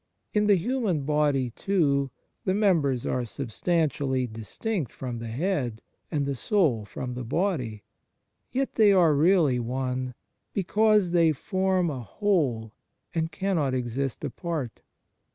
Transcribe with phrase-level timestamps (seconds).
[0.33, 2.09] In the human body, too,
[2.43, 7.83] the members are substantially distinct from the head, and the soul from the body.
[8.51, 10.15] Yet they are really one,
[10.53, 12.71] because they form a whole
[13.13, 14.81] and cannot exist apart.